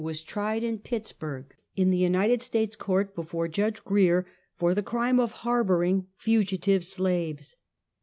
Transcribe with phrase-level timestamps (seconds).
[0.03, 5.19] was tried in Pittsburg, in the United States Court, before Judge Grier, for the crime
[5.19, 7.55] of har boring fugitive slaves.